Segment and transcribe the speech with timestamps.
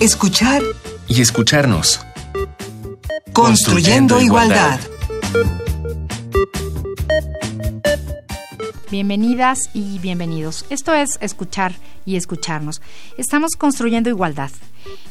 [0.00, 0.62] escuchar
[1.08, 2.00] y escucharnos.
[3.32, 4.78] Construyendo, igualdad.
[8.90, 10.64] Bienvenidas y bienvenidos.
[10.70, 11.74] Esto es escuchar
[12.06, 12.80] y escucharnos.
[13.16, 14.50] Estamos construyendo igualdad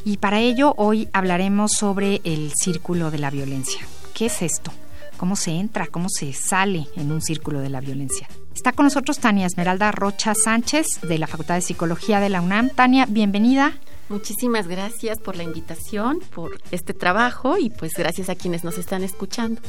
[0.06, 3.82] y para ello hoy hablaremos sobre el círculo de la violencia.
[4.14, 4.72] ¿Qué es esto?
[5.18, 5.88] ¿Cómo se entra?
[5.88, 8.28] ¿Cómo se sale en un círculo de la violencia?
[8.56, 12.70] Está con nosotros Tania Esmeralda Rocha Sánchez de la Facultad de Psicología de la UNAM.
[12.70, 13.74] Tania, bienvenida.
[14.10, 19.04] Muchísimas gracias por la invitación, por este trabajo y pues gracias a quienes nos están
[19.04, 19.62] escuchando.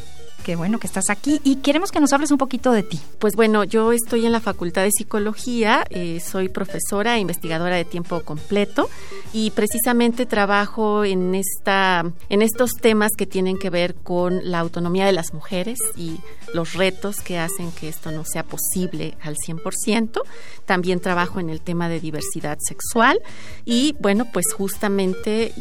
[0.45, 2.99] Qué bueno que estás aquí y queremos que nos hables un poquito de ti.
[3.19, 7.85] Pues bueno, yo estoy en la Facultad de Psicología, eh, soy profesora e investigadora de
[7.85, 8.89] tiempo completo
[9.35, 15.05] y precisamente trabajo en, esta, en estos temas que tienen que ver con la autonomía
[15.05, 16.17] de las mujeres y
[16.55, 20.23] los retos que hacen que esto no sea posible al 100%.
[20.65, 23.21] También trabajo en el tema de diversidad sexual
[23.67, 25.53] y bueno, pues justamente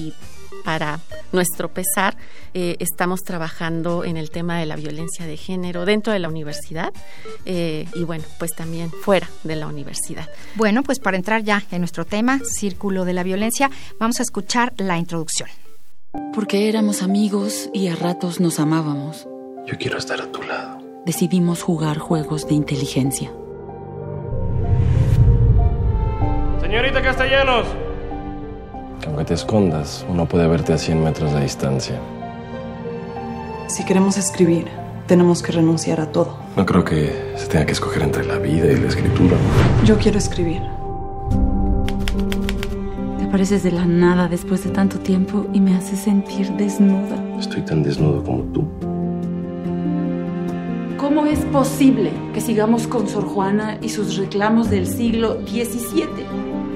[0.67, 0.99] para
[1.31, 2.17] nuestro pesar,
[2.53, 6.91] eh, estamos trabajando en el tema de la violencia de género dentro de la universidad
[7.45, 10.27] eh, y bueno, pues también fuera de la universidad.
[10.55, 14.73] Bueno, pues para entrar ya en nuestro tema, Círculo de la Violencia, vamos a escuchar
[14.75, 15.47] la introducción.
[16.33, 19.25] Porque éramos amigos y a ratos nos amábamos.
[19.67, 20.79] Yo quiero estar a tu lado.
[21.05, 23.31] Decidimos jugar juegos de inteligencia.
[26.59, 27.67] Señorita Castellanos,
[29.05, 31.99] aunque te escondas, uno puede verte a 100 metros de distancia.
[33.67, 34.67] Si queremos escribir,
[35.07, 36.37] tenemos que renunciar a todo.
[36.55, 39.37] No creo que se tenga que escoger entre la vida y la escritura.
[39.85, 40.61] Yo quiero escribir.
[43.17, 47.23] Te apareces de la nada después de tanto tiempo y me haces sentir desnuda.
[47.39, 48.67] Estoy tan desnudo como tú.
[50.97, 56.07] ¿Cómo es posible que sigamos con Sor Juana y sus reclamos del siglo XVII?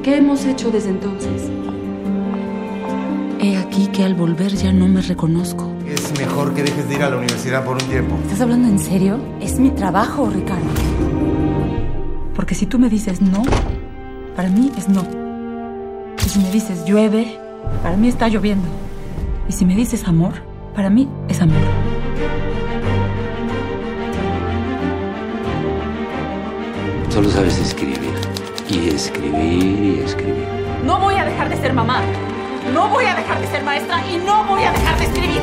[0.04, 1.50] ¿Qué hemos hecho desde entonces?
[3.44, 5.74] He aquí que al volver ya no me reconozco.
[5.88, 8.16] Es mejor que dejes de ir a la universidad por un tiempo.
[8.22, 9.20] ¿Estás hablando en serio?
[9.42, 10.70] Es mi trabajo, Ricardo.
[12.36, 13.42] Porque si tú me dices no,
[14.36, 15.04] para mí es no.
[16.24, 17.40] Y si me dices llueve,
[17.82, 18.68] para mí está lloviendo.
[19.50, 20.34] Y si me dices amor,
[20.76, 21.64] para mí es amor.
[27.10, 27.98] Solo sabes escribir.
[28.70, 30.48] Y escribir y escribir.
[30.86, 32.04] No voy a dejar de ser mamá.
[32.74, 35.42] No voy a dejar de ser maestra y no voy a dejar de escribir.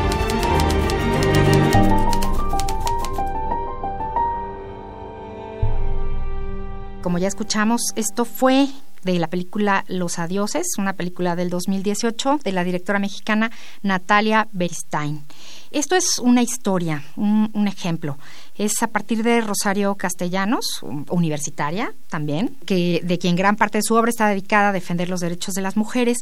[7.03, 8.69] Como ya escuchamos, esto fue
[9.03, 13.51] de la película Los Adioses, una película del 2018 de la directora mexicana
[13.83, 15.25] Natalia Beristain.
[15.71, 18.17] Esto es una historia, un, ejemplo.
[18.57, 23.95] Es a partir de Rosario Castellanos, universitaria también, que, de quien gran parte de su
[23.95, 26.19] obra está dedicada a defender los derechos de las mujeres.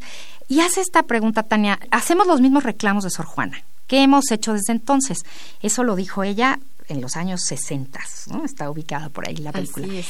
[0.48, 3.62] Y hace esta pregunta, Tania, hacemos los mismos reclamos de Sor Juana.
[3.86, 5.18] ¿Qué hemos hecho desde entonces?
[5.62, 6.58] Eso lo dijo ella
[6.88, 8.44] en los años 60, ¿no?
[8.44, 9.86] Está ubicada por ahí la película.
[9.88, 10.02] ¿Ah,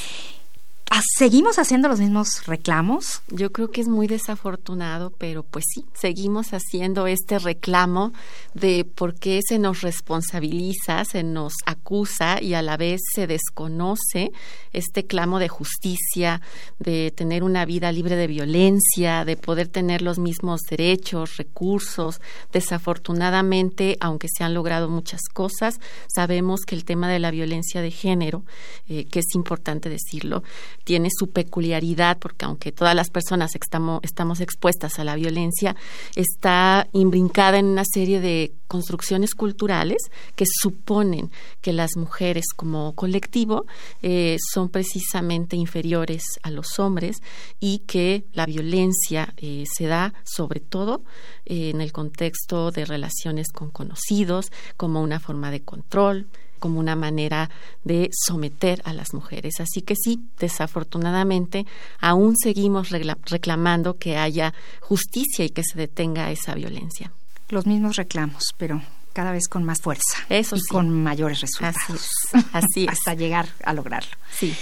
[1.19, 3.23] ¿Seguimos haciendo los mismos reclamos?
[3.29, 8.13] Yo creo que es muy desafortunado, pero pues sí, seguimos haciendo este reclamo
[8.53, 14.31] de por qué se nos responsabiliza, se nos acusa y a la vez se desconoce
[14.75, 16.43] este clamo de justicia,
[16.79, 22.21] de tener una vida libre de violencia, de poder tener los mismos derechos, recursos.
[22.53, 25.81] Desafortunadamente, aunque se han logrado muchas cosas,
[26.15, 28.45] sabemos que el tema de la violencia de género,
[28.87, 30.43] eh, que es importante decirlo,
[30.87, 35.75] tiene su peculiaridad, porque aunque todas las personas estamos, estamos expuestas a la violencia,
[36.15, 39.99] está imbrincada en una serie de construcciones culturales
[40.37, 43.67] que suponen que las mujeres como colectivo
[44.01, 47.17] eh, son precisamente inferiores a los hombres
[47.59, 51.03] y que la violencia eh, se da sobre todo
[51.47, 56.97] eh, en el contexto de relaciones con conocidos como una forma de control, como una
[56.97, 57.51] manera
[57.85, 59.61] de someter a las mujeres.
[59.61, 61.67] Así que sí, desafortunadamente,
[62.01, 67.13] aún seguimos reclamando que haya justicia y que se detenga esa violencia.
[67.49, 68.83] Los mismos reclamos, pero
[69.13, 72.11] cada vez con más fuerza Eso y con mayores resultados.
[72.53, 74.11] Así Hasta llegar a lograrlo.
[74.31, 74.55] Sí.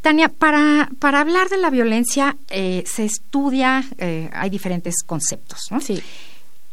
[0.00, 5.80] Tania, para, para hablar de la violencia eh, se estudia, eh, hay diferentes conceptos, ¿no?
[5.80, 6.02] Sí.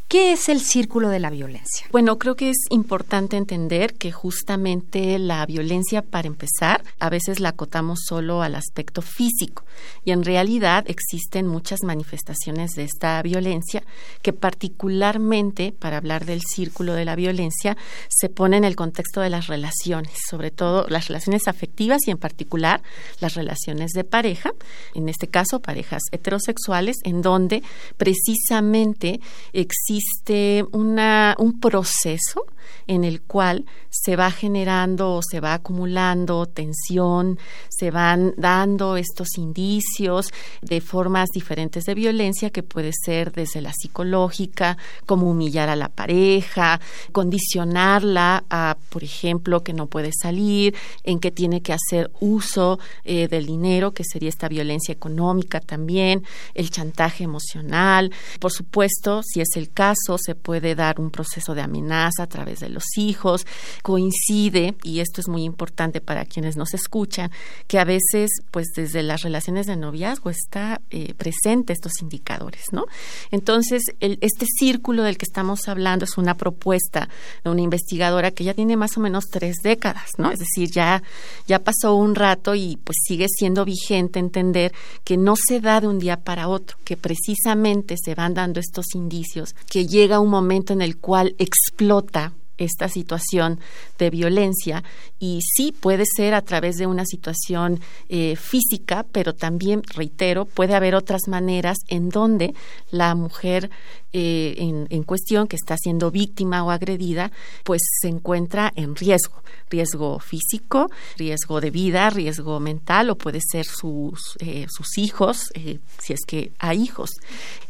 [0.09, 1.85] ¿Qué es el círculo de la violencia?
[1.91, 7.49] Bueno, creo que es importante entender que justamente la violencia, para empezar, a veces la
[7.49, 9.65] acotamos solo al aspecto físico
[10.03, 13.83] y en realidad existen muchas manifestaciones de esta violencia
[14.23, 17.77] que particularmente, para hablar del círculo de la violencia,
[18.07, 22.17] se pone en el contexto de las relaciones, sobre todo las relaciones afectivas y en
[22.17, 22.81] particular
[23.19, 24.53] las relaciones de pareja,
[24.95, 27.61] en este caso parejas heterosexuales, en donde
[27.95, 29.21] precisamente
[29.53, 32.45] existe existe una, un proceso
[32.87, 39.37] en el cual se va generando o se va acumulando tensión, se van dando estos
[39.37, 40.31] indicios
[40.61, 45.89] de formas diferentes de violencia que puede ser desde la psicológica, como humillar a la
[45.89, 46.79] pareja,
[47.11, 53.27] condicionarla a, por ejemplo, que no puede salir, en que tiene que hacer uso eh,
[53.27, 56.23] del dinero, que sería esta violencia económica también,
[56.53, 58.11] el chantaje emocional.
[58.39, 62.59] Por supuesto, si es el caso, se puede dar un proceso de amenaza a través
[62.59, 63.45] de los hijos.
[63.83, 67.31] Coincide, y esto es muy importante para quienes nos escuchan,
[67.67, 72.85] que a veces, pues desde las relaciones de noviazgo está eh, presente estos indicadores, ¿no?
[73.31, 77.09] Entonces, este círculo del que estamos hablando es una propuesta
[77.43, 80.31] de una investigadora que ya tiene más o menos tres décadas, ¿no?
[80.31, 81.03] Es decir, ya,
[81.47, 85.87] ya pasó un rato y pues sigue siendo vigente entender que no se da de
[85.87, 90.73] un día para otro, que precisamente se van dando estos indicios, que llega un momento
[90.73, 93.59] en el cual explota esta situación
[93.97, 94.83] de violencia
[95.17, 97.79] y sí puede ser a través de una situación
[98.09, 102.53] eh, física, pero también, reitero, puede haber otras maneras en donde
[102.91, 103.69] la mujer
[104.11, 107.31] eh, en, en, cuestión que está siendo víctima o agredida,
[107.63, 113.65] pues se encuentra en riesgo, riesgo físico, riesgo de vida, riesgo mental o puede ser
[113.65, 115.51] sus, eh, sus hijos,
[115.99, 117.11] si es que hay hijos.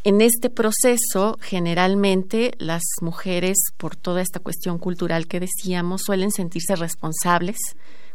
[0.06, 6.76] En este proceso, generalmente las mujeres, por toda esta cuestión cultural que decíamos, suelen sentirse
[6.76, 7.58] responsables,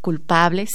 [0.01, 0.71] culpables.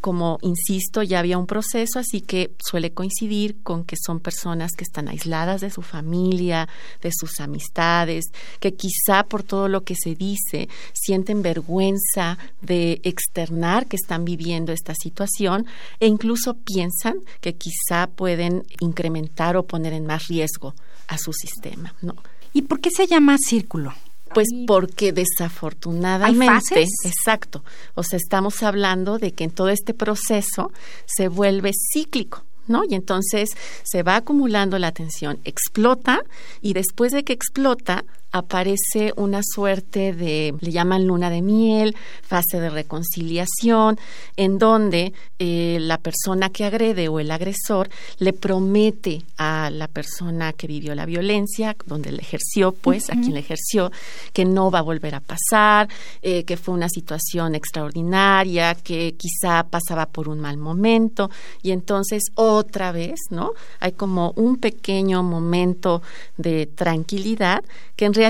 [0.00, 4.82] Como insisto, ya había un proceso, así que suele coincidir con que son personas que
[4.82, 6.68] están aisladas de su familia,
[7.00, 8.24] de sus amistades,
[8.58, 14.72] que quizá por todo lo que se dice sienten vergüenza de externar que están viviendo
[14.72, 15.66] esta situación
[16.00, 20.74] e incluso piensan que quizá pueden incrementar o poner en más riesgo
[21.06, 22.16] a su sistema, ¿no?
[22.52, 23.94] ¿Y por qué se llama círculo?
[24.34, 27.64] Pues porque desafortunadamente, exacto,
[27.94, 30.72] o sea, estamos hablando de que en todo este proceso
[31.06, 32.44] se vuelve cíclico.
[32.68, 32.84] ¿No?
[32.88, 33.50] Y entonces
[33.82, 36.22] se va acumulando la tensión, explota
[36.60, 42.58] y después de que explota aparece una suerte de, le llaman luna de miel, fase
[42.58, 43.98] de reconciliación,
[44.36, 50.54] en donde eh, la persona que agrede o el agresor le promete a la persona
[50.54, 53.92] que vivió la violencia, donde le ejerció, pues, a quien le ejerció,
[54.32, 55.88] que no va a volver a pasar,
[56.22, 61.30] eh, que fue una situación extraordinaria, que quizá pasaba por un mal momento,
[61.62, 63.52] y entonces otra vez, ¿no?
[63.78, 66.02] Hay como un pequeño momento
[66.38, 67.62] de tranquilidad
[67.96, 68.21] que en realidad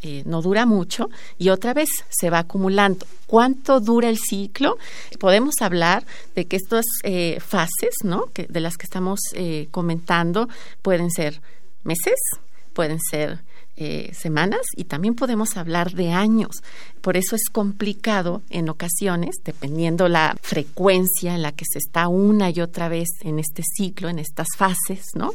[0.00, 3.04] eh, no dura mucho y otra vez se va acumulando.
[3.26, 4.78] ¿Cuánto dura el ciclo?
[5.18, 6.04] Podemos hablar
[6.36, 8.26] de que estas eh, fases, ¿no?
[8.34, 10.48] De las que estamos eh, comentando,
[10.82, 11.40] pueden ser
[11.82, 12.14] meses,
[12.72, 13.40] pueden ser
[14.12, 16.64] semanas y también podemos hablar de años.
[17.00, 22.50] Por eso es complicado en ocasiones, dependiendo la frecuencia en la que se está una
[22.50, 25.30] y otra vez en este ciclo, en estas fases, ¿no?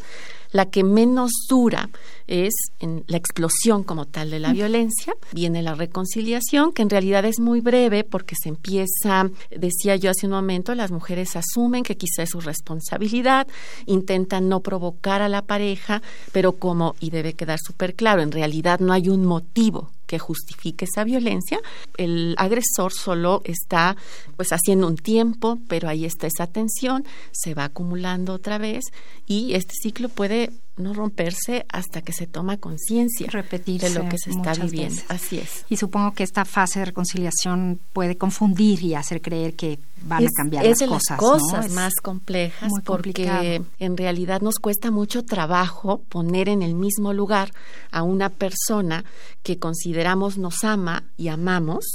[0.54, 1.90] La que menos dura
[2.28, 5.14] es en la explosión como tal de la violencia.
[5.34, 10.28] Viene la reconciliación, que en realidad es muy breve porque se empieza, decía yo hace
[10.28, 13.48] un momento, las mujeres asumen que quizá es su responsabilidad,
[13.86, 16.02] intentan no provocar a la pareja,
[16.32, 20.86] pero como, y debe quedar súper claro, en realidad no hay un motivo que justifique
[20.86, 21.60] esa violencia.
[21.98, 23.98] El agresor solo está
[24.36, 28.84] pues haciendo un tiempo, pero ahí está esa tensión, se va acumulando otra vez
[29.26, 34.32] y este ciclo puede no romperse hasta que se toma conciencia de lo que se
[34.32, 35.02] está viviendo.
[35.08, 35.66] Así es.
[35.70, 40.30] Y supongo que esta fase de reconciliación puede confundir y hacer creer que van a
[40.36, 40.92] cambiar las cosas.
[40.92, 46.74] Es las cosas más complejas porque en realidad nos cuesta mucho trabajo poner en el
[46.74, 47.52] mismo lugar
[47.92, 49.06] a una persona
[49.44, 51.86] que consideramos nos ama y amamos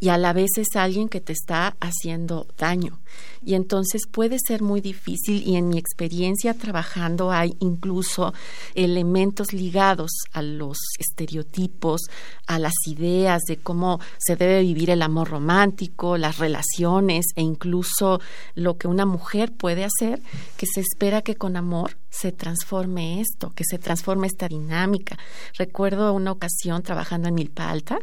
[0.00, 2.98] y a la vez es alguien que te está haciendo daño.
[3.44, 8.32] Y entonces puede ser muy difícil y en mi experiencia trabajando hay incluso
[8.74, 12.02] elementos ligados a los estereotipos,
[12.46, 18.20] a las ideas de cómo se debe vivir el amor romántico, las relaciones e incluso
[18.54, 20.22] lo que una mujer puede hacer,
[20.56, 25.18] que se espera que con amor se transforme esto, que se transforme esta dinámica.
[25.56, 27.98] Recuerdo una ocasión trabajando en Milpa Alta,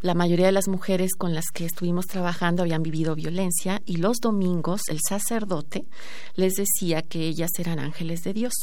[0.00, 4.18] la mayoría de las mujeres con las que estuvimos trabajando habían vivido violencia y los
[4.20, 5.86] domingos el sacerdote
[6.34, 8.54] les decía que ellas eran ángeles de Dios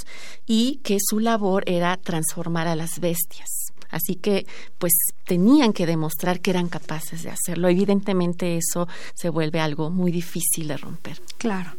[0.46, 3.50] y que su labor era transformar a las bestias.
[3.92, 4.46] Así que,
[4.78, 4.94] pues,
[5.26, 7.70] tenían que demostrar que eran capaces de hacerlo.
[7.70, 11.22] Evidentemente, eso se vuelve algo muy difícil de romper.
[11.38, 11.74] Claro.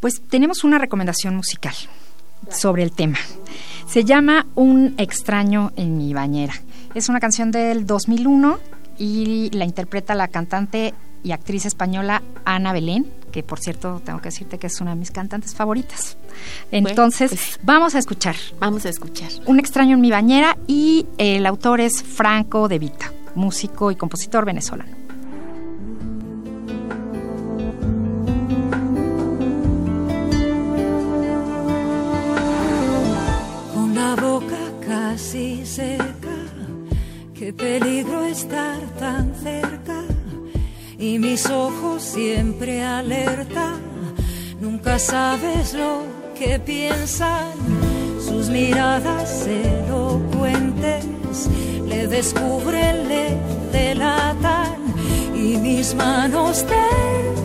[0.00, 1.74] Pues tenemos una recomendación musical
[2.50, 3.18] sobre el tema.
[3.86, 6.54] Se llama Un extraño en mi bañera.
[6.94, 8.58] Es una canción del 2001
[9.00, 14.28] y la interpreta la cantante y actriz española Ana Belén, que por cierto tengo que
[14.28, 16.18] decirte que es una de mis cantantes favoritas.
[16.70, 18.36] Entonces, pues, vamos a escuchar.
[18.58, 19.30] Vamos a escuchar.
[19.46, 24.44] Un extraño en mi bañera y el autor es Franco De Vita, músico y compositor
[24.44, 25.00] venezolano.
[33.74, 36.19] Con la boca casi seca
[37.40, 40.02] Qué peligro estar tan cerca
[40.98, 43.76] y mis ojos siempre alerta.
[44.60, 46.02] Nunca sabes lo
[46.38, 47.52] que piensan,
[48.22, 51.48] sus miradas elocuentes
[51.88, 53.38] le descubren, le
[53.72, 54.76] delatan
[55.34, 56.66] y mis manos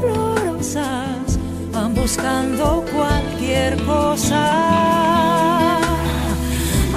[0.01, 1.39] temblorosas
[1.71, 5.54] van buscando cualquier cosa.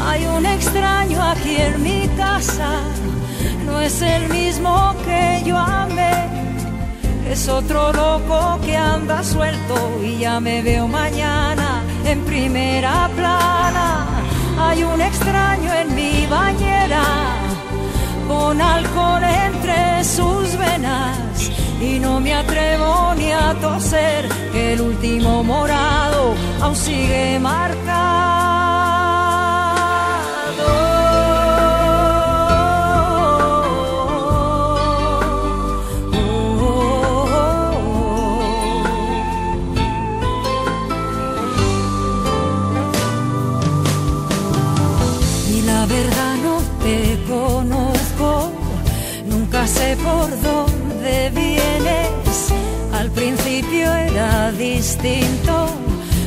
[0.09, 2.71] Hay un extraño aquí en mi casa,
[3.67, 6.15] no es el mismo que yo amé.
[7.31, 14.07] Es otro loco que anda suelto y ya me veo mañana en primera plana.
[14.59, 17.05] Hay un extraño en mi bañera,
[18.27, 21.51] con alcohol entre sus venas.
[21.83, 28.48] Y no me atrevo ni a toser, que el último morado aún sigue marcado.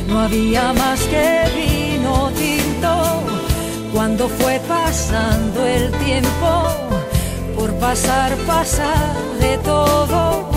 [0.08, 3.22] No había más que vino tinto.
[3.94, 6.50] Cuando fue pasando el tiempo,
[7.56, 8.92] por pasar pasa
[9.40, 10.50] de todo.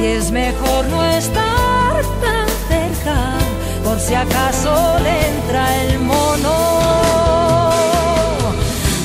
[0.00, 3.18] Y es mejor no estar tan cerca,
[3.84, 6.56] por si acaso le entra el mono.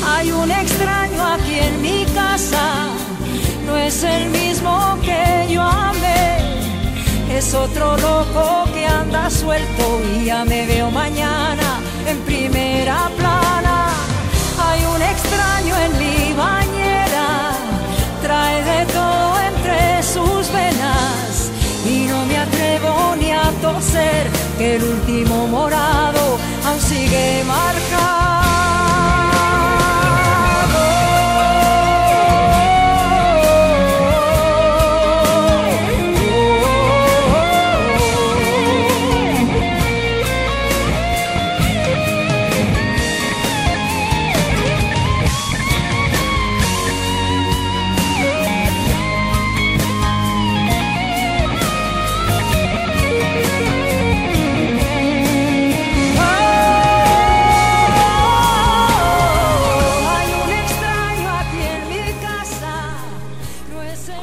[0.08, 2.90] Hay un extraño aquí en mi casa
[3.66, 4.45] no es el mismo
[7.48, 13.90] Es otro loco que anda suelto y ya me veo mañana en primera plana.
[14.60, 17.52] Hay un extraño en mi bañera,
[18.24, 21.52] trae de todo entre sus venas
[21.86, 28.25] y no me atrevo ni a toser que el último morado aún sigue marcado.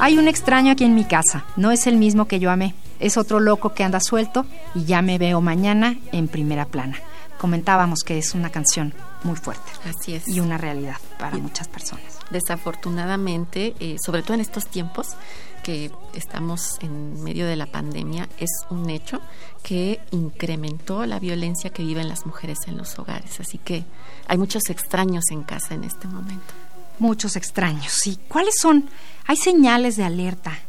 [0.05, 3.15] Hay un extraño aquí en mi casa, no es el mismo que yo amé, es
[3.15, 4.45] otro loco que anda suelto
[4.75, 6.97] y ya me veo mañana en primera plana.
[7.37, 8.93] Comentábamos que es una canción
[9.23, 9.71] muy fuerte.
[9.85, 10.27] Así es.
[10.27, 12.19] Y una realidad para muchas personas.
[12.31, 15.15] Desafortunadamente, eh, sobre todo en estos tiempos
[15.63, 19.21] que estamos en medio de la pandemia, es un hecho
[19.63, 23.39] que incrementó la violencia que viven las mujeres en los hogares.
[23.39, 23.85] Así que
[24.27, 26.53] hay muchos extraños en casa en este momento.
[26.99, 28.19] Muchos extraños, sí.
[28.27, 28.89] ¿Cuáles son
[29.25, 30.59] ¿Hay señales de alerta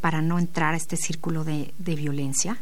[0.00, 2.58] para no entrar a este círculo de, violencia?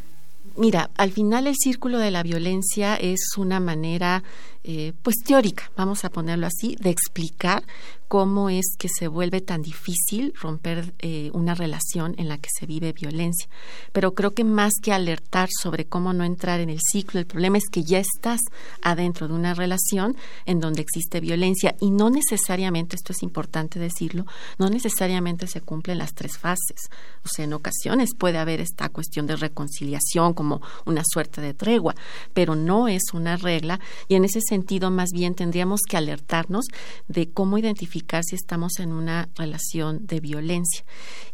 [0.57, 4.23] Mira, al final el círculo de la violencia es una manera
[4.69, 7.63] eh, pues teórica, vamos a ponerlo así, de explicar
[8.09, 12.67] cómo es que se vuelve tan difícil romper eh, una relación en la que se
[12.67, 13.49] vive violencia.
[13.93, 17.59] Pero creo que más que alertar sobre cómo no entrar en el ciclo, el problema
[17.59, 18.41] es que ya estás
[18.83, 24.27] adentro de una relación en donde existe violencia y no necesariamente, esto es importante decirlo,
[24.59, 26.89] no necesariamente se cumplen las tres fases.
[27.25, 31.95] O sea, en ocasiones puede haber esta cuestión de reconciliación como una suerte de tregua,
[32.35, 34.56] pero no es una regla y en ese sentido
[34.91, 36.67] más bien tendríamos que alertarnos
[37.09, 40.85] de cómo identificar si estamos en una relación de violencia.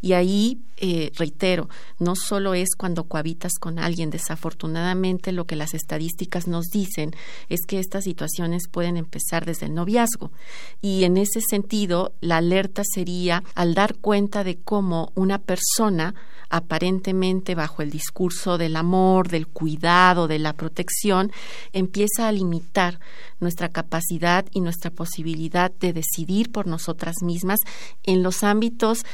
[0.01, 5.75] Y ahí, eh, reitero, no solo es cuando cohabitas con alguien, desafortunadamente lo que las
[5.75, 7.15] estadísticas nos dicen
[7.49, 10.33] es que estas situaciones pueden empezar desde el noviazgo.
[10.81, 16.15] Y en ese sentido, la alerta sería al dar cuenta de cómo una persona
[16.53, 21.33] aparentemente bajo el discurso del amor, del cuidado, de la protección,
[21.73, 23.01] empieza a limitar
[23.41, 27.61] nuestra capacidad y nuestra posibilidad de decidir por nosotras mismas
[28.03, 29.05] en los ámbitos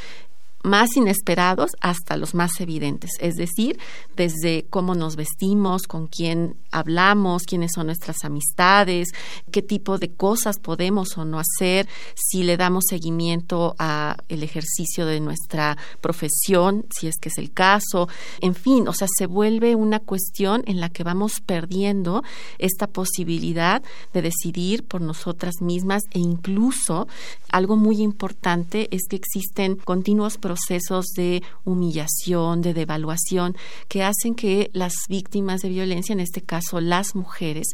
[0.62, 3.79] más inesperados hasta los más evidentes, es decir,
[4.17, 9.09] desde cómo nos vestimos, con quién hablamos, quiénes son nuestras amistades,
[9.50, 15.07] qué tipo de cosas podemos o no hacer, si le damos seguimiento a el ejercicio
[15.07, 18.09] de nuestra profesión, si es que es el caso,
[18.41, 22.23] en fin, o sea, se vuelve una cuestión en la que vamos perdiendo
[22.59, 27.07] esta posibilidad de decidir por nosotras mismas e incluso
[27.50, 33.55] algo muy importante es que existen continuos procesos de humillación, de devaluación,
[33.87, 37.67] que hacen que las víctimas de violencia, en este caso las mujeres,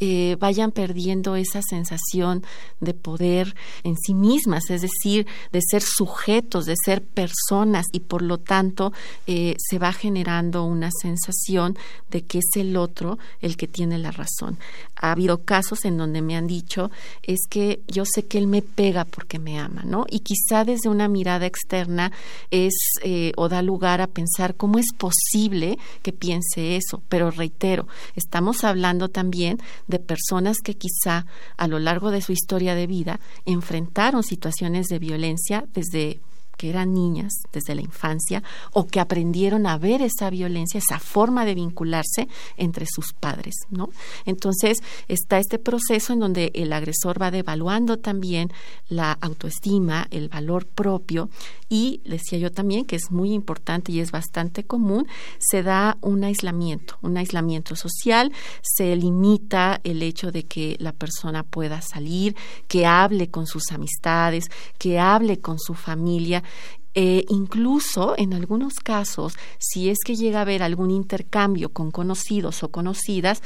[0.00, 2.42] eh, vayan perdiendo esa sensación
[2.80, 8.22] de poder en sí mismas, es decir, de ser sujetos, de ser personas y por
[8.22, 8.94] lo tanto
[9.26, 11.76] eh, se va generando una sensación
[12.10, 14.58] de que es el otro el que tiene la razón.
[15.02, 16.90] Ha habido casos en donde me han dicho
[17.22, 20.06] es que yo sé que él me pega porque me ama, ¿no?
[20.08, 22.12] Y quizá desde una mirada externa
[22.50, 27.02] es eh, o da lugar a pensar cómo es posible que piense eso.
[27.08, 32.74] Pero reitero, estamos hablando también de personas que quizá a lo largo de su historia
[32.74, 36.20] de vida enfrentaron situaciones de violencia desde
[36.62, 38.40] que eran niñas desde la infancia
[38.72, 43.88] o que aprendieron a ver esa violencia, esa forma de vincularse entre sus padres, ¿no?
[44.26, 44.78] Entonces
[45.08, 48.52] está este proceso en donde el agresor va devaluando también
[48.88, 51.30] la autoestima, el valor propio
[51.68, 56.22] y decía yo también que es muy importante y es bastante común, se da un
[56.22, 62.36] aislamiento, un aislamiento social, se limita el hecho de que la persona pueda salir,
[62.68, 64.44] que hable con sus amistades,
[64.78, 66.44] que hable con su familia
[66.94, 72.62] eh, incluso en algunos casos, si es que llega a haber algún intercambio con conocidos
[72.62, 73.42] o conocidas,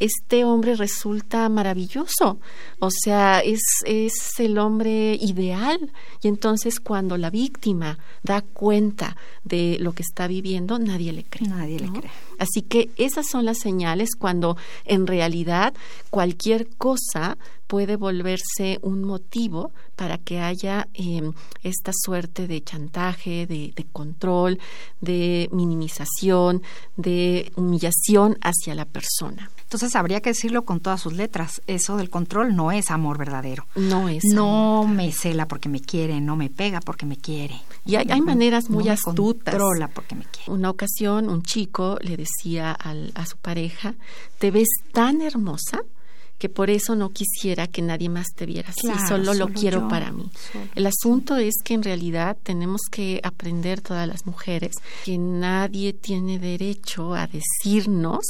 [0.00, 2.40] este hombre resulta maravilloso,
[2.78, 5.92] o sea, es, es el hombre ideal.
[6.22, 11.48] Y entonces cuando la víctima da cuenta de lo que está viviendo, nadie le cree.
[11.48, 12.10] Nadie le cree.
[12.38, 15.72] Así que esas son las señales cuando en realidad
[16.10, 17.38] cualquier cosa
[17.70, 24.58] puede volverse un motivo para que haya em, esta suerte de chantaje, de, de, control,
[25.00, 26.62] de minimización,
[26.96, 29.52] de humillación hacia la persona.
[29.62, 31.62] Entonces habría que decirlo con todas sus letras.
[31.68, 33.66] Eso del control no es amor verdadero.
[33.76, 34.24] No es.
[34.24, 37.54] No me cela porque me quiere, no me pega porque me quiere.
[37.86, 39.54] Y hay, hay maneras muy no astutas.
[39.54, 40.50] Controla porque me quiere.
[40.50, 43.94] Una ocasión un chico le decía al, a su pareja,
[44.40, 45.82] te ves tan hermosa
[46.40, 49.82] que por eso no quisiera que nadie más te viera así, Claro, solo lo quiero
[49.82, 50.28] yo, para mí.
[50.52, 54.72] solo, El asunto es que en realidad tenemos que aprender todas las mujeres
[55.04, 58.24] que nadie tiene derecho a decirnos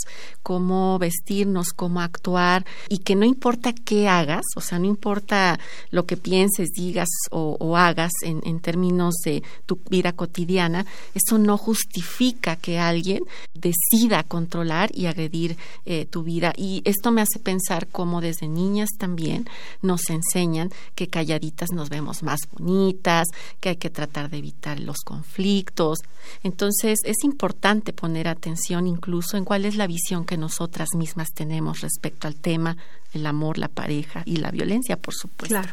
[0.50, 5.60] cómo vestirnos, cómo actuar y que no importa qué hagas, o sea, no importa
[5.92, 11.56] lo que pienses, digas o, hagas en, en términos de tu vida cotidiana, eso no
[11.56, 13.22] justifica que alguien
[13.54, 16.52] decida controlar y agredir eh, tu vida.
[16.56, 19.48] Y esto me hace pensar cómo desde niñas también
[19.82, 23.28] nos enseñan que calladitas nos vemos más bonitas,
[23.60, 26.00] que hay que tratar de evitar los conflictos.
[26.42, 31.80] Entonces es importante poner atención incluso en cuál es la visión que nosotras mismas tenemos
[31.80, 32.76] respecto al tema
[33.12, 35.54] el amor, la pareja y la violencia, por supuesto.
[35.54, 35.72] Claro.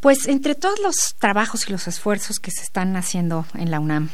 [0.00, 4.10] Pues entre todos los trabajos y los esfuerzos que se están haciendo en la UNAM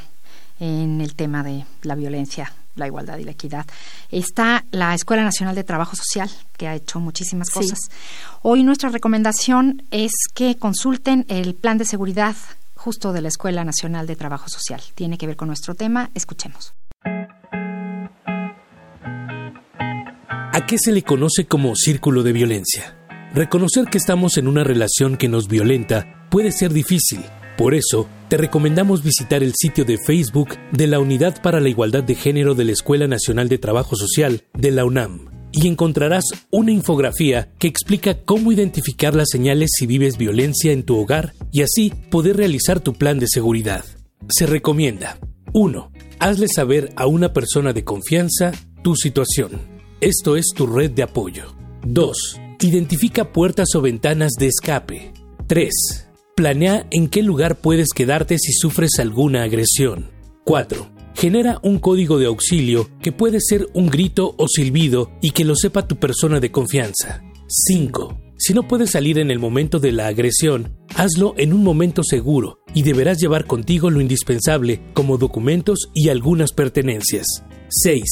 [0.61, 3.66] en el tema de la violencia, la igualdad y la equidad,
[4.11, 7.55] está la Escuela Nacional de Trabajo Social, que ha hecho muchísimas Sí.
[7.55, 7.79] cosas.
[8.43, 12.37] Hoy nuestra recomendación es que consulten el plan de seguridad
[12.77, 14.81] justo de la Escuela Nacional de Trabajo Social.
[14.95, 16.11] Tiene que ver con nuestro tema.
[16.14, 16.73] Escuchemos.
[20.70, 22.96] Qué se le conoce como círculo de violencia?
[23.35, 27.22] Reconocer que estamos en una relación que nos violenta puede ser difícil.
[27.59, 32.04] Por eso, te recomendamos visitar el sitio de Facebook de la Unidad para la Igualdad
[32.04, 36.70] de Género de la Escuela Nacional de Trabajo Social de la UNAM y encontrarás una
[36.70, 41.92] infografía que explica cómo identificar las señales si vives violencia en tu hogar y así
[42.12, 43.85] poder realizar tu plan de seguridad.
[44.28, 45.18] Se recomienda
[45.52, 45.90] 1.
[46.20, 48.52] Hazle saber a una persona de confianza
[48.85, 49.69] tu situación.
[50.00, 51.54] Esto es tu red de apoyo.
[51.84, 52.40] 2.
[52.62, 55.12] Identifica puertas o ventanas de escape.
[55.46, 55.70] 3.
[56.34, 60.10] Planea en qué lugar puedes quedarte si sufres alguna agresión.
[60.46, 60.88] 4.
[61.14, 65.54] Genera un código de auxilio que puede ser un grito o silbido y que lo
[65.54, 67.22] sepa tu persona de confianza.
[67.48, 68.18] 5.
[68.38, 72.60] Si no puedes salir en el momento de la agresión, hazlo en un momento seguro
[72.72, 77.26] y deberás llevar contigo lo indispensable como documentos y algunas pertenencias.
[77.68, 78.02] 6.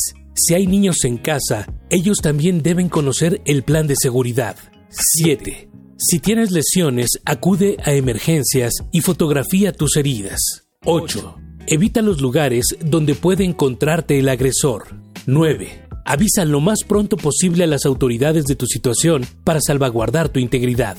[0.40, 4.54] Si hay niños en casa, ellos también deben conocer el plan de seguridad.
[4.88, 5.68] 7.
[5.96, 10.68] Si tienes lesiones, acude a emergencias y fotografía tus heridas.
[10.84, 11.34] 8.
[11.66, 14.84] Evita los lugares donde puede encontrarte el agresor.
[15.26, 15.88] 9.
[16.04, 20.96] Avisa lo más pronto posible a las autoridades de tu situación para salvaguardar tu integridad.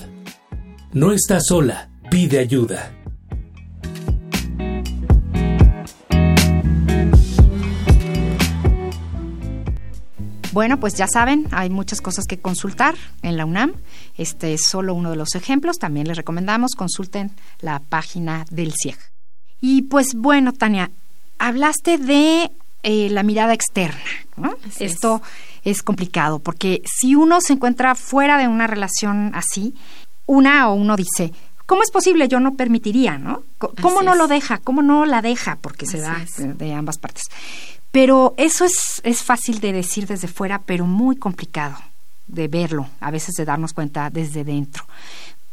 [0.91, 2.98] No estás sola, pide ayuda.
[10.59, 13.75] Bueno, pues ya saben, hay muchas cosas que consultar en la UNAM.
[14.17, 15.77] Este es solo uno de los ejemplos.
[15.77, 18.97] También les recomendamos consulten la página del CIEG.
[19.61, 20.91] Y pues bueno, Tania,
[21.37, 22.51] hablaste de
[22.83, 24.01] eh, la mirada externa.
[24.77, 25.21] Esto
[25.63, 25.81] es.
[25.81, 29.75] complicado porque si uno se encuentra fuera de una relación así,
[30.25, 31.31] una o uno dice,
[31.67, 32.27] ¿cómo es posible?
[32.27, 33.43] Yo no permitiría, ¿no?
[33.59, 34.57] ¿Cómo no lo deja?
[34.57, 35.55] ¿Cómo no la deja?
[35.61, 37.23] Porque se da de ambas partes.
[37.91, 41.77] Pero eso es, es fácil de decir desde fuera, pero muy complicado
[42.27, 44.85] de verlo, a veces de darnos cuenta desde dentro.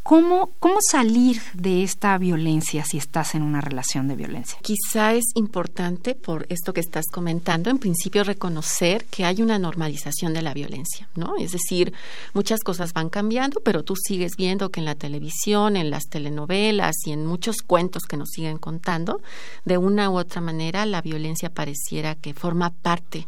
[0.07, 4.57] ¿Cómo, ¿Cómo salir de esta violencia si estás en una relación de violencia?
[4.62, 10.33] Quizá es importante, por esto que estás comentando, en principio reconocer que hay una normalización
[10.33, 11.35] de la violencia, ¿no?
[11.40, 11.92] Es decir,
[12.35, 16.95] muchas cosas van cambiando, pero tú sigues viendo que en la televisión, en las telenovelas
[17.05, 19.21] y en muchos cuentos que nos siguen contando,
[19.64, 23.27] de una u otra manera la violencia pareciera que forma parte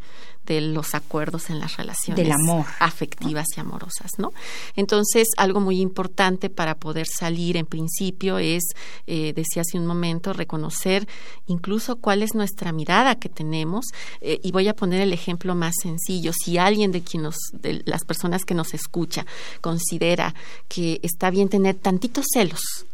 [0.48, 4.32] de los acuerdos en las relaciones del amor afectivas y amorosas, ¿no?
[4.74, 8.64] Entonces, algo muy importante para poder salir en principio es,
[9.06, 11.06] eh, decía hace un momento, reconocer
[11.46, 13.84] incluso cuál es nuestra mirada que tenemos
[14.20, 16.32] eh, y voy a poner el ejemplo más sencillo.
[16.32, 19.26] Si alguien de quien nos, de las personas que nos escucha
[19.60, 20.34] considera
[20.66, 22.86] que está bien tener tantitos celos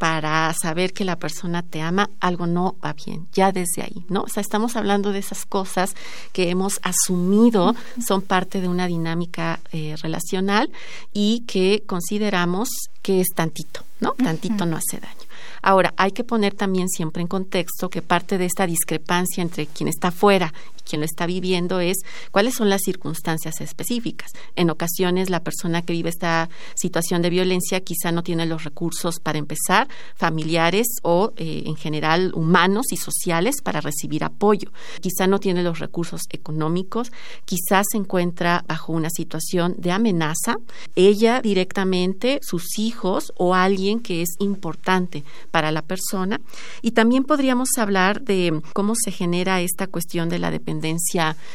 [0.00, 4.22] para saber que la persona te ama, algo no va bien, ya desde ahí, ¿no?
[4.22, 5.94] O sea, estamos hablando de esas cosas
[6.32, 10.70] que hemos asumido son parte de una dinámica eh, relacional
[11.12, 12.70] y que consideramos
[13.02, 14.12] que es tantito, ¿no?
[14.12, 15.20] Tantito no hace daño.
[15.60, 19.90] Ahora, hay que poner también siempre en contexto que parte de esta discrepancia entre quien
[19.90, 20.54] está fuera
[20.90, 21.98] quien lo está viviendo es
[22.32, 24.32] cuáles son las circunstancias específicas.
[24.56, 29.20] En ocasiones la persona que vive esta situación de violencia quizá no tiene los recursos
[29.20, 34.72] para empezar, familiares o eh, en general humanos y sociales para recibir apoyo.
[35.00, 37.12] Quizá no tiene los recursos económicos,
[37.44, 40.56] quizás se encuentra bajo una situación de amenaza,
[40.96, 45.22] ella directamente, sus hijos o alguien que es importante
[45.52, 46.40] para la persona.
[46.82, 50.79] Y también podríamos hablar de cómo se genera esta cuestión de la dependencia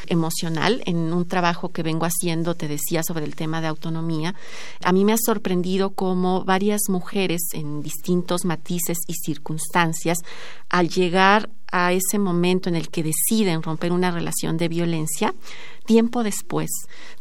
[0.06, 4.34] emocional en un trabajo que vengo haciendo, te decía, sobre el tema de autonomía.
[4.82, 10.18] A mí me ha sorprendido cómo varias mujeres en distintos matices y circunstancias,
[10.68, 15.34] al llegar a ese momento en el que deciden romper una relación de violencia,
[15.86, 16.68] tiempo después,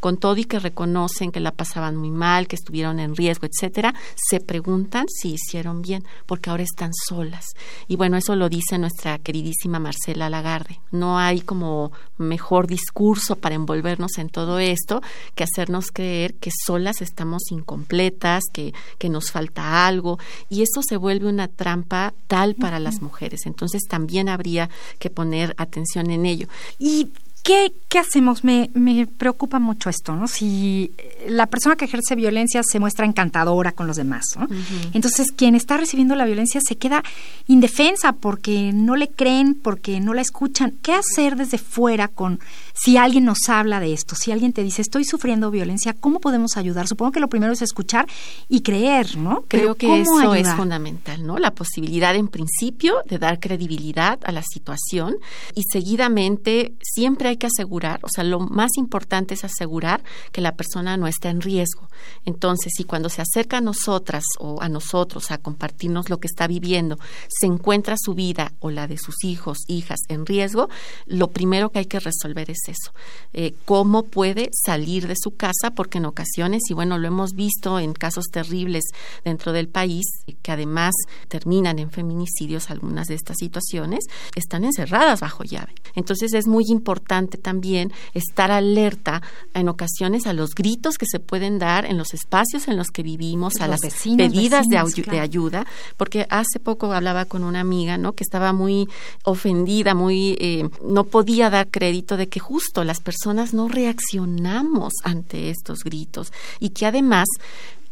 [0.02, 3.94] con todo y que reconocen que la pasaban muy mal, que estuvieron en riesgo, etcétera,
[4.16, 7.46] se preguntan si hicieron bien, porque ahora están solas.
[7.88, 10.80] Y bueno, eso lo dice nuestra queridísima Marcela Lagarde.
[10.92, 15.02] No hay como mejor discurso para envolvernos en todo esto
[15.36, 20.18] que hacernos creer que solas estamos incompletas, que, que nos falta algo,
[20.50, 23.46] y eso se vuelve una trampa tal para las mujeres.
[23.46, 24.70] Entonces también habría
[25.00, 26.48] que poner atención en ello.
[26.78, 27.10] Y
[27.46, 28.44] ¿Qué, ¿Qué, hacemos?
[28.44, 30.28] Me, me, preocupa mucho esto, ¿no?
[30.28, 30.92] Si
[31.28, 34.48] la persona que ejerce violencia se muestra encantadora con los demás, ¿no?
[34.94, 37.04] Entonces, quien está recibiendo la violencia se queda
[37.46, 40.74] indefensa porque no le creen, porque no la escuchan.
[40.82, 42.40] ¿Qué hacer desde fuera con
[42.74, 44.16] si alguien nos habla de esto?
[44.16, 46.88] Si alguien te dice, estoy sufriendo violencia, ¿cómo podemos ayudar?
[46.88, 48.08] Supongo que lo primero es escuchar
[48.50, 49.46] y creer, ¿no?
[49.48, 51.38] Creo que eso es fundamental, ¿no?
[51.38, 55.16] La posibilidad, en principio, de dar credibilidad a la situación
[55.54, 60.56] y seguidamente siempre hay que asegurar, o sea, lo más importante es asegurar que la
[60.56, 61.88] persona no está en riesgo.
[62.26, 66.48] Entonces, si cuando se acerca a nosotras o a nosotros a compartirnos lo que está
[66.48, 70.70] viviendo, se encuentra su vida o la de sus hijos, hijas en riesgo,
[71.06, 72.94] lo primero que hay que resolver es eso.
[73.34, 75.72] Eh, ¿Cómo puede salir de su casa?
[75.76, 78.84] Porque en ocasiones, y bueno, lo hemos visto en casos terribles
[79.24, 80.06] dentro del país,
[80.42, 80.94] que además
[81.28, 85.74] terminan en feminicidios algunas de estas situaciones, están encerradas bajo llave.
[85.96, 89.22] Entonces es muy importante también estar alerta
[89.54, 93.04] en ocasiones a los gritos que se pueden dar en los espacios en los que
[93.04, 95.66] vivimos, a las pedidas de, de, ayuda,
[95.98, 98.14] porque hace poco hablaba con una amiga, ¿no?
[98.14, 98.88] Que estaba muy
[99.24, 105.50] ofendida, muy eh, no podía dar crédito de que justo las personas no reaccionamos ante
[105.50, 107.28] estos gritos y que además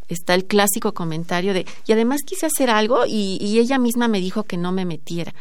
[0.10, 4.20] está el clásico comentario de y además quise hacer algo y, y ella misma me
[4.20, 5.34] dijo que no me metiera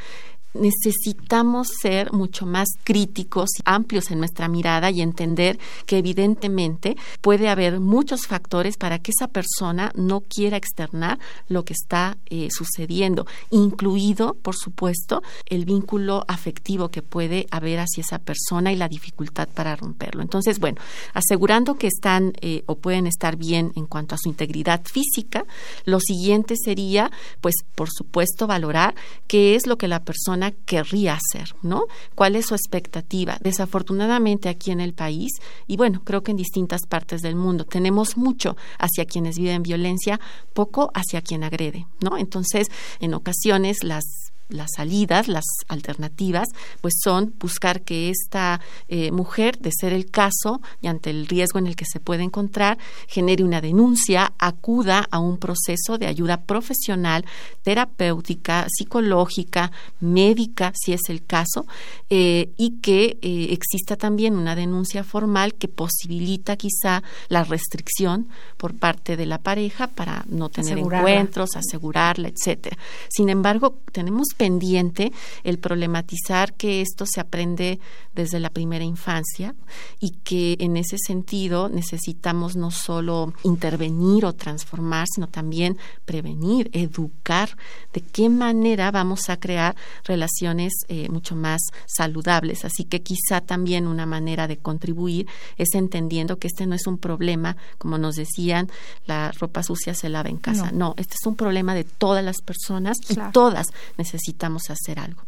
[0.54, 7.80] necesitamos ser mucho más críticos, amplios en nuestra mirada y entender que evidentemente puede haber
[7.80, 14.34] muchos factores para que esa persona no quiera externar lo que está eh, sucediendo, incluido,
[14.42, 19.76] por supuesto, el vínculo afectivo que puede haber hacia esa persona y la dificultad para
[19.76, 20.22] romperlo.
[20.22, 20.80] Entonces, bueno,
[21.14, 25.44] asegurando que están eh, o pueden estar bien en cuanto a su integridad física,
[25.84, 27.10] lo siguiente sería,
[27.40, 28.94] pues, por supuesto, valorar
[29.26, 31.84] qué es lo que la persona querría hacer, ¿no?
[32.14, 33.38] ¿Cuál es su expectativa?
[33.40, 35.30] Desafortunadamente aquí en el país,
[35.66, 40.20] y bueno, creo que en distintas partes del mundo, tenemos mucho hacia quienes viven violencia,
[40.52, 42.18] poco hacia quien agrede, ¿no?
[42.18, 42.68] Entonces,
[43.00, 44.04] en ocasiones las
[44.48, 46.48] las salidas, las alternativas,
[46.80, 51.58] pues son buscar que esta eh, mujer, de ser el caso y ante el riesgo
[51.58, 52.78] en el que se puede encontrar,
[53.08, 57.24] genere una denuncia, acuda a un proceso de ayuda profesional,
[57.62, 61.66] terapéutica, psicológica, médica, si es el caso,
[62.10, 68.74] eh, y que eh, exista también una denuncia formal que posibilita quizá la restricción por
[68.74, 72.76] parte de la pareja para no tener encuentros, asegurarla, etcétera.
[73.08, 75.12] Sin embargo, tenemos pendiente
[75.44, 77.78] el problematizar que esto se aprende
[78.14, 79.54] desde la primera infancia
[80.00, 87.56] y que en ese sentido necesitamos no solo intervenir o transformar, sino también prevenir, educar
[87.92, 92.64] de qué manera vamos a crear relaciones eh, mucho más saludables.
[92.64, 96.98] Así que quizá también una manera de contribuir es entendiendo que este no es un
[96.98, 98.70] problema, como nos decían,
[99.06, 100.70] la ropa sucia se lava en casa.
[100.72, 105.22] No, este es un problema de todas las personas y todas necesitamos necesitamos hacer algo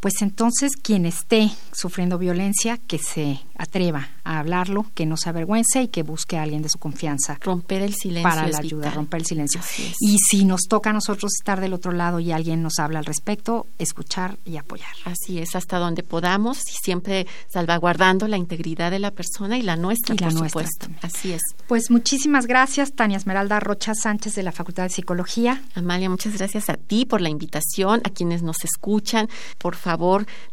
[0.00, 5.82] pues entonces quien esté sufriendo violencia, que se atreva a hablarlo, que no se avergüence
[5.82, 7.36] y que busque a alguien de su confianza.
[7.40, 8.28] Romper el silencio.
[8.28, 9.60] Para la ayuda, romper el silencio.
[10.00, 13.04] Y si nos toca a nosotros estar del otro lado y alguien nos habla al
[13.04, 14.92] respecto, escuchar y apoyar.
[15.04, 19.76] Así es, hasta donde podamos y siempre salvaguardando la integridad de la persona y la
[19.76, 20.86] nuestra, y la por supuesto.
[21.02, 21.42] Así es.
[21.66, 25.62] Pues muchísimas gracias, Tania Esmeralda Rocha Sánchez de la Facultad de Psicología.
[25.74, 29.28] Amalia, muchas gracias a ti por la invitación, a quienes nos escuchan.
[29.58, 29.87] Por favor,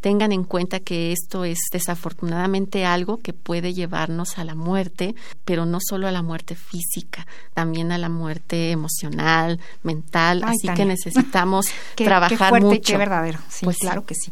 [0.02, 5.66] tengan en cuenta que esto es desafortunadamente algo que puede llevarnos a la muerte, pero
[5.66, 10.44] no solo a la muerte física, también a la muerte emocional, mental.
[10.44, 12.94] así que necesitamos trabajar qué mucho.
[12.94, 13.40] Qué verdadero.
[13.50, 14.32] Sí, pues claro que sí.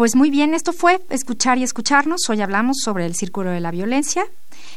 [0.00, 2.22] Pues muy bien, esto fue Escuchar y Escucharnos.
[2.30, 4.24] Hoy hablamos sobre el Círculo de la Violencia.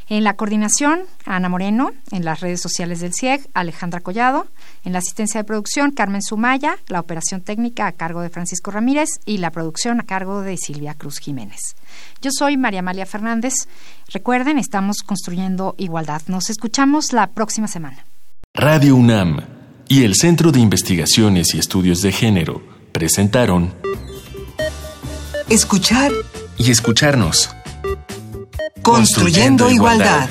[0.10, 1.94] En la coordinación, Ana Moreno.
[2.12, 4.48] En las redes sociales del CIEG, Alejandra Collado.
[4.84, 6.78] En la asistencia de producción, Carmen Sumaya.
[6.88, 10.94] La operación técnica a cargo de Francisco Ramírez y la producción a cargo de Silvia
[10.94, 11.76] Cruz Jiménez.
[12.22, 13.54] Yo soy María Amalia Fernández.
[14.10, 16.22] Recuerden, estamos construyendo igualdad.
[16.28, 18.06] Nos escuchamos la próxima semana.
[18.54, 19.40] Radio UNAM
[19.88, 23.74] y el Centro de Investigaciones y Estudios de Género presentaron
[25.50, 26.12] Escuchar
[26.58, 27.50] y escucharnos.
[28.82, 30.30] Construyendo, igualdad.